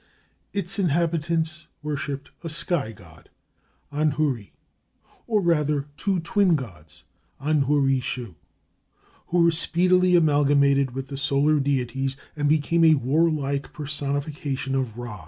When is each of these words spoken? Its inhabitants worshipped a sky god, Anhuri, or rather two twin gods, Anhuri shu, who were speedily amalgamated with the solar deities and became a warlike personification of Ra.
Its 0.51 0.79
inhabitants 0.79 1.67
worshipped 1.83 2.31
a 2.43 2.49
sky 2.49 2.91
god, 2.91 3.29
Anhuri, 3.93 4.49
or 5.27 5.41
rather 5.41 5.89
two 5.95 6.19
twin 6.21 6.55
gods, 6.55 7.03
Anhuri 7.39 8.01
shu, 8.01 8.33
who 9.27 9.43
were 9.43 9.51
speedily 9.51 10.15
amalgamated 10.15 10.95
with 10.95 11.09
the 11.09 11.17
solar 11.17 11.59
deities 11.59 12.17
and 12.35 12.49
became 12.49 12.83
a 12.83 12.95
warlike 12.95 13.73
personification 13.73 14.73
of 14.73 14.97
Ra. 14.97 15.19